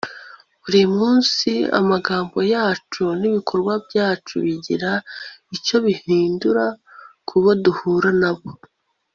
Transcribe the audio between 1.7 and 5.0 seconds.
amagambo yacu n'ibikorwa byacu bigira